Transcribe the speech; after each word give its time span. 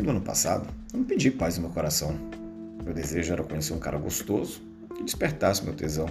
fim 0.00 0.04
do 0.04 0.10
ano 0.10 0.20
passado, 0.22 0.66
eu 0.94 0.98
não 0.98 1.04
pedi 1.04 1.30
paz 1.30 1.56
no 1.56 1.64
meu 1.64 1.70
coração. 1.72 2.18
Meu 2.82 2.94
desejo 2.94 3.34
era 3.34 3.42
conhecer 3.42 3.74
um 3.74 3.78
cara 3.78 3.98
gostoso 3.98 4.62
que 4.96 5.04
despertasse 5.04 5.62
meu 5.62 5.74
tesão. 5.74 6.08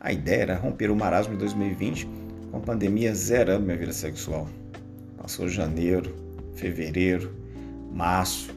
A 0.00 0.10
ideia 0.10 0.42
era 0.42 0.56
romper 0.56 0.90
o 0.90 0.96
marasmo 0.96 1.34
de 1.34 1.40
2020 1.40 2.08
com 2.50 2.56
a 2.56 2.60
pandemia 2.60 3.14
zerando 3.14 3.66
minha 3.66 3.76
vida 3.76 3.92
sexual. 3.92 4.48
Passou 5.18 5.48
janeiro, 5.48 6.14
fevereiro, 6.54 7.34
março 7.92 8.50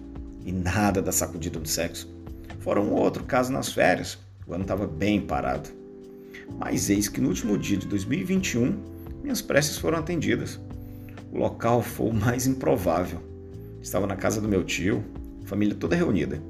e 0.45 0.51
nada 0.53 1.01
da 1.01 1.11
sacudida 1.11 1.59
do 1.59 1.67
sexo. 1.67 2.09
Fora 2.61 2.79
um 2.79 2.93
outro 2.93 3.25
caso 3.25 3.51
nas 3.51 3.73
férias, 3.73 4.17
o 4.47 4.53
ano 4.53 4.63
estava 4.63 4.87
bem 4.87 5.19
parado. 5.19 5.69
Mas 6.57 6.89
eis 6.89 7.09
que 7.09 7.19
no 7.19 7.27
último 7.27 7.57
dia 7.57 7.75
de 7.75 7.87
2021, 7.87 8.77
minhas 9.21 9.41
preces 9.41 9.77
foram 9.77 9.97
atendidas. 9.97 10.57
O 11.33 11.37
local 11.37 11.81
foi 11.81 12.09
o 12.09 12.13
mais 12.13 12.47
improvável. 12.47 13.26
Estava 13.87 14.05
na 14.05 14.17
casa 14.17 14.41
do 14.41 14.49
meu 14.49 14.65
tio, 14.65 15.01
família 15.45 15.73
toda 15.73 15.95
reunida. 15.95 16.43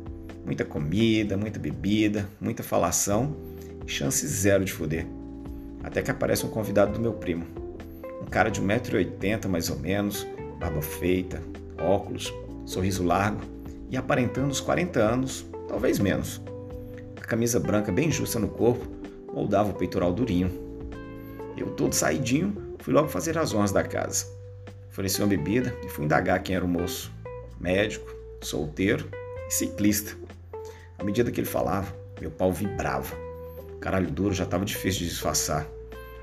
Muita 0.43 0.65
comida, 0.65 1.37
muita 1.37 1.59
bebida, 1.59 2.27
muita 2.41 2.63
falação 2.63 3.37
chance 3.85 4.25
zero 4.25 4.65
de 4.65 4.73
foder. 4.73 5.05
Até 5.83 6.01
que 6.01 6.09
aparece 6.09 6.47
um 6.47 6.49
convidado 6.49 6.93
do 6.93 6.99
meu 6.99 7.13
primo. 7.13 7.45
Um 8.23 8.25
cara 8.25 8.49
de 8.49 8.59
1,80m 8.59 9.47
mais 9.49 9.69
ou 9.69 9.77
menos, 9.77 10.25
barba 10.59 10.81
feita, 10.81 11.39
óculos, 11.79 12.33
sorriso 12.65 13.03
largo 13.03 13.41
e 13.91 13.95
aparentando 13.95 14.49
os 14.49 14.59
40 14.59 14.99
anos, 14.99 15.45
talvez 15.67 15.99
menos. 15.99 16.41
A 17.17 17.21
camisa 17.21 17.59
branca 17.59 17.91
bem 17.91 18.09
justa 18.09 18.39
no 18.39 18.47
corpo 18.47 18.83
moldava 19.31 19.69
o 19.69 19.75
peitoral 19.75 20.11
durinho. 20.11 20.49
Eu, 21.55 21.67
todo 21.67 21.93
saidinho, 21.93 22.75
fui 22.79 22.91
logo 22.91 23.07
fazer 23.09 23.37
as 23.37 23.53
honras 23.53 23.71
da 23.71 23.83
casa. 23.83 24.25
Ofereci 24.89 25.21
uma 25.21 25.27
bebida 25.27 25.77
e 25.85 25.87
fui 25.87 26.03
indagar 26.05 26.41
quem 26.41 26.55
era 26.55 26.65
o 26.65 26.67
moço. 26.67 27.15
Médico, 27.59 28.09
solteiro 28.41 29.09
e 29.47 29.53
ciclista. 29.53 30.15
À 30.97 31.03
medida 31.03 31.31
que 31.31 31.39
ele 31.39 31.47
falava, 31.47 31.93
meu 32.19 32.31
pau 32.31 32.51
vibrava. 32.51 33.15
Caralho 33.79 34.09
duro 34.09 34.33
já 34.33 34.43
estava 34.43 34.65
difícil 34.65 35.01
de 35.01 35.09
disfarçar. 35.09 35.67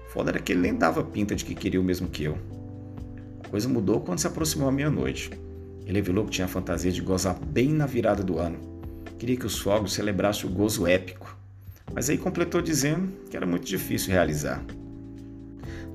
Foda 0.09 0.31
era 0.31 0.39
que 0.39 0.53
ele 0.53 0.61
nem 0.61 0.75
dava 0.75 1.03
pinta 1.03 1.35
de 1.35 1.45
que 1.45 1.55
queria 1.55 1.81
o 1.81 1.85
mesmo 1.85 2.09
que 2.09 2.25
eu. 2.25 2.39
A 3.45 3.49
coisa 3.49 3.69
mudou 3.69 4.01
quando 4.01 4.19
se 4.19 4.27
aproximou 4.27 4.69
a 4.69 4.73
meia-noite. 4.73 5.31
Ele 5.87 5.99
revelou 5.99 6.25
que 6.25 6.31
tinha 6.31 6.47
a 6.47 6.49
fantasia 6.49 6.91
de 6.91 7.01
gozar 7.01 7.39
bem 7.39 7.69
na 7.69 7.87
virada 7.87 8.23
do 8.23 8.39
ano. 8.39 8.59
Queria 9.19 9.37
que 9.37 9.47
os 9.47 9.59
fogos 9.59 9.93
celebrassem 9.93 10.49
o 10.49 10.53
gozo 10.53 10.87
épico. 10.87 11.37
Mas 11.93 12.09
aí 12.09 12.19
completou 12.19 12.61
dizendo 12.61 13.13
que 13.29 13.37
era 13.37 13.47
muito 13.47 13.67
difícil 13.67 14.13
realizar. 14.13 14.65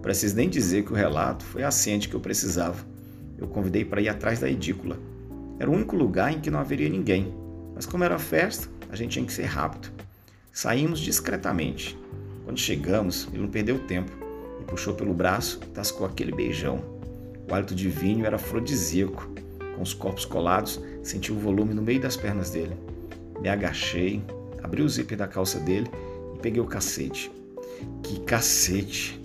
Preciso 0.02 0.36
nem 0.36 0.50
dizer 0.50 0.84
que 0.84 0.94
o 0.94 0.96
relato 0.96 1.44
foi 1.44 1.64
a 1.64 1.72
ciente 1.72 2.08
que 2.08 2.16
eu 2.16 2.20
precisava. 2.20 2.86
Eu 3.38 3.48
convidei 3.48 3.84
para 3.84 4.02
ir 4.02 4.10
atrás 4.10 4.40
da 4.40 4.50
edícula. 4.50 4.98
Era 5.60 5.70
o 5.70 5.74
único 5.74 5.96
lugar 5.96 6.32
em 6.32 6.40
que 6.40 6.50
não 6.50 6.60
haveria 6.60 6.90
ninguém. 6.90 7.34
Mas 7.76 7.86
como 7.86 8.04
era 8.04 8.18
festa, 8.18 8.70
a 8.90 8.96
gente 8.96 9.12
tinha 9.12 9.26
que 9.26 9.34
ser 9.34 9.44
rápido. 9.44 9.92
Saímos 10.52 11.00
discretamente. 11.00 11.98
Quando 12.46 12.58
chegamos, 12.58 13.28
ele 13.32 13.44
não 13.44 13.50
perdeu 13.50 13.78
tempo. 13.80 14.12
Me 14.58 14.66
puxou 14.66 14.94
pelo 14.94 15.14
braço 15.14 15.60
e 15.64 15.68
tascou 15.68 16.08
aquele 16.08 16.32
beijão. 16.32 16.84
O 17.50 17.54
hálito 17.54 17.76
de 17.76 17.90
vinho 17.90 18.26
era 18.26 18.38
afrodisíaco. 18.38 19.30
Com 19.76 19.82
os 19.82 19.94
corpos 19.94 20.26
colados, 20.26 20.82
senti 21.04 21.32
o 21.32 21.38
volume 21.38 21.74
no 21.74 21.82
meio 21.82 22.02
das 22.02 22.18
pernas 22.18 22.50
dele. 22.50 22.76
Me 23.40 23.50
agachei, 23.50 24.22
abri 24.64 24.82
o 24.82 24.90
zíper 24.90 25.18
da 25.18 25.28
calça 25.28 25.60
dele 25.60 25.90
e 26.36 26.40
peguei 26.40 26.62
o 26.62 26.66
cacete. 26.66 27.32
Que 28.04 28.20
cacete! 28.22 29.20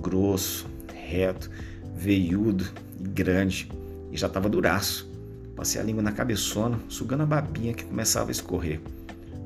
Grosso, 0.00 0.66
reto, 0.94 1.50
veiudo 1.94 2.66
e 3.00 3.08
grande. 3.08 3.70
E 4.12 4.16
já 4.16 4.26
estava 4.26 4.48
duraço. 4.48 5.15
Passei 5.56 5.80
a 5.80 5.84
língua 5.84 6.02
na 6.02 6.12
cabeçona, 6.12 6.78
sugando 6.88 7.22
a 7.22 7.26
babinha 7.26 7.74
que 7.74 7.84
começava 7.84 8.30
a 8.30 8.32
escorrer. 8.32 8.80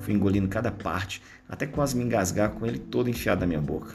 Fui 0.00 0.12
engolindo 0.12 0.48
cada 0.48 0.70
parte, 0.70 1.22
até 1.48 1.66
quase 1.66 1.96
me 1.96 2.04
engasgar 2.04 2.50
com 2.50 2.66
ele 2.66 2.78
todo 2.78 3.08
enfiado 3.08 3.40
na 3.40 3.46
minha 3.46 3.60
boca. 3.60 3.94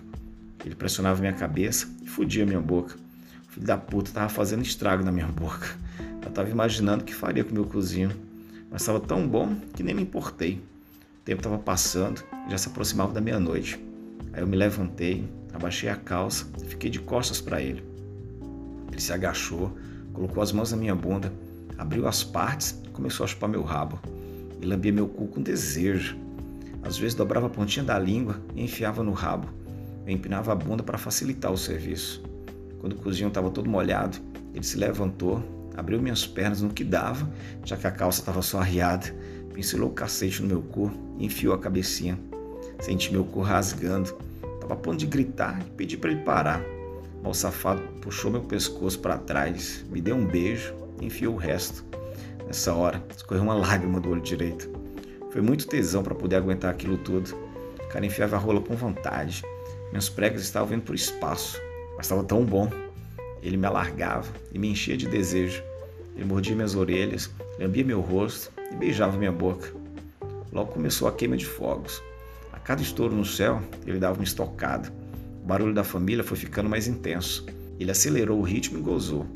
Ele 0.65 0.73
pressionava 0.73 1.19
minha 1.19 1.33
cabeça 1.33 1.87
e 2.01 2.07
fudia 2.07 2.45
minha 2.45 2.61
boca. 2.61 2.95
O 3.49 3.51
filho 3.51 3.65
da 3.67 3.77
puta 3.77 4.09
estava 4.09 4.29
fazendo 4.29 4.63
estrago 4.63 5.03
na 5.03 5.11
minha 5.11 5.27
boca. 5.27 5.75
Eu 6.23 6.29
estava 6.29 6.49
imaginando 6.49 7.03
o 7.03 7.05
que 7.05 7.13
faria 7.13 7.43
com 7.43 7.53
meu 7.53 7.65
cozinho 7.65 8.11
mas 8.75 8.81
estava 8.81 8.99
tão 8.99 9.25
bom 9.25 9.55
que 9.73 9.81
nem 9.81 9.95
me 9.95 10.01
importei. 10.01 10.61
O 11.21 11.23
tempo 11.23 11.39
estava 11.39 11.57
passando 11.57 12.21
e 12.45 12.51
já 12.51 12.57
se 12.57 12.67
aproximava 12.67 13.13
da 13.13 13.21
meia-noite. 13.21 13.79
Aí 14.33 14.41
eu 14.41 14.47
me 14.47 14.57
levantei, 14.57 15.29
abaixei 15.53 15.87
a 15.87 15.95
calça 15.95 16.45
e 16.61 16.65
fiquei 16.65 16.89
de 16.89 16.99
costas 16.99 17.39
para 17.39 17.61
ele. 17.61 17.81
Ele 18.91 18.99
se 18.99 19.13
agachou, 19.13 19.77
colocou 20.11 20.43
as 20.43 20.51
mãos 20.51 20.71
na 20.71 20.77
minha 20.77 20.93
bunda, 20.93 21.31
abriu 21.77 22.07
as 22.07 22.23
partes 22.23 22.79
começou 22.95 23.25
a 23.25 23.27
chupar 23.27 23.49
meu 23.49 23.61
rabo. 23.61 23.99
E 24.61 24.65
lambia 24.65 24.91
meu 24.91 25.07
cu 25.07 25.27
com 25.27 25.41
desejo. 25.41 26.17
Às 26.81 26.97
vezes 26.97 27.13
dobrava 27.13 27.47
a 27.47 27.49
pontinha 27.49 27.83
da 27.83 27.99
língua 27.99 28.39
e 28.55 28.63
enfiava 28.63 29.03
no 29.03 29.11
rabo. 29.11 29.49
Eu 30.07 30.13
empinava 30.13 30.51
a 30.51 30.55
bunda 30.55 30.81
para 30.81 30.97
facilitar 30.97 31.51
o 31.51 31.57
serviço. 31.57 32.23
Quando 32.79 32.93
o 32.93 32.95
cozinho 32.95 33.27
estava 33.27 33.49
todo 33.49 33.69
molhado, 33.69 34.17
ele 34.53 34.63
se 34.63 34.77
levantou, 34.77 35.43
abriu 35.75 36.01
minhas 36.01 36.25
pernas 36.25 36.61
no 36.61 36.69
que 36.69 36.83
dava, 36.83 37.29
já 37.65 37.75
que 37.75 37.87
a 37.87 37.91
calça 37.91 38.21
estava 38.21 38.41
só 38.41 38.59
arriada, 38.59 39.13
pincelou 39.53 39.89
o 39.89 39.93
cacete 39.93 40.41
no 40.41 40.47
meu 40.47 40.61
cu 40.61 40.91
e 41.17 41.25
enfiou 41.25 41.53
a 41.53 41.59
cabecinha. 41.59 42.17
Senti 42.79 43.11
meu 43.11 43.25
cu 43.25 43.41
rasgando. 43.41 44.13
Tava 44.61 44.73
a 44.73 44.77
ponto 44.77 44.97
de 44.97 45.05
gritar 45.05 45.59
e 45.61 45.69
pedir 45.71 45.97
para 45.97 46.11
ele 46.11 46.21
parar. 46.21 46.61
O 47.23 47.33
safado 47.33 47.81
puxou 48.01 48.29
meu 48.29 48.41
pescoço 48.41 48.99
para 48.99 49.17
trás, 49.17 49.83
me 49.89 49.99
deu 49.99 50.15
um 50.15 50.25
beijo 50.25 50.84
enfiou 51.01 51.33
o 51.33 51.37
resto. 51.37 51.85
Nessa 52.45 52.73
hora, 52.73 53.03
escorreu 53.15 53.43
uma 53.43 53.55
lágrima 53.55 53.99
do 53.99 54.09
olho 54.09 54.21
direito. 54.21 54.69
Foi 55.31 55.41
muito 55.41 55.67
tesão 55.67 56.03
para 56.03 56.15
poder 56.15 56.37
aguentar 56.37 56.71
aquilo 56.71 56.97
tudo. 56.97 57.35
O 57.83 57.87
cara 57.89 58.05
enfiava 58.05 58.35
a 58.35 58.39
rola 58.39 58.61
com 58.61 58.75
vontade. 58.75 59.43
Minhas 59.89 60.09
pregas 60.09 60.41
estavam 60.41 60.75
indo 60.75 60.83
por 60.83 60.95
espaço, 60.95 61.59
mas 61.97 62.05
estava 62.05 62.23
tão 62.23 62.45
bom. 62.45 62.69
Ele 63.41 63.57
me 63.57 63.65
alargava 63.65 64.31
e 64.53 64.59
me 64.59 64.69
enchia 64.69 64.95
de 64.95 65.07
desejo. 65.07 65.61
Ele 66.15 66.25
mordia 66.25 66.55
minhas 66.55 66.75
orelhas, 66.75 67.29
lambia 67.59 67.83
meu 67.83 68.01
rosto 68.01 68.51
e 68.71 68.75
beijava 68.75 69.17
minha 69.17 69.31
boca. 69.31 69.73
Logo 70.51 70.71
começou 70.71 71.07
a 71.07 71.11
queima 71.11 71.35
de 71.35 71.45
fogos. 71.45 72.01
A 72.53 72.59
cada 72.59 72.81
estouro 72.81 73.13
no 73.13 73.25
céu, 73.25 73.61
ele 73.85 73.99
dava 73.99 74.17
uma 74.17 74.23
estocada. 74.23 74.91
O 75.43 75.45
barulho 75.45 75.73
da 75.73 75.83
família 75.83 76.23
foi 76.23 76.37
ficando 76.37 76.69
mais 76.69 76.87
intenso. 76.87 77.45
Ele 77.79 77.91
acelerou 77.91 78.39
o 78.39 78.43
ritmo 78.43 78.79
e 78.79 78.81
gozou. 78.81 79.27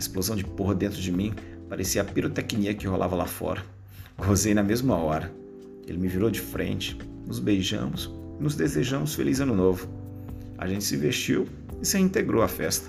A 0.00 0.02
explosão 0.02 0.34
de 0.34 0.44
porra 0.44 0.74
dentro 0.74 0.98
de 0.98 1.12
mim 1.12 1.34
parecia 1.68 2.00
a 2.00 2.04
pirotecnia 2.04 2.72
que 2.72 2.86
rolava 2.86 3.14
lá 3.14 3.26
fora. 3.26 3.62
Gozei 4.16 4.54
na 4.54 4.62
mesma 4.62 4.96
hora. 4.96 5.30
Ele 5.86 5.98
me 5.98 6.08
virou 6.08 6.30
de 6.30 6.40
frente, 6.40 6.96
nos 7.26 7.38
beijamos 7.38 8.18
nos 8.40 8.54
desejamos 8.54 9.14
feliz 9.14 9.38
ano 9.38 9.54
novo. 9.54 9.86
A 10.56 10.66
gente 10.66 10.82
se 10.82 10.96
vestiu 10.96 11.46
e 11.80 11.86
se 11.86 11.98
reintegrou 11.98 12.42
à 12.42 12.48
festa. 12.48 12.88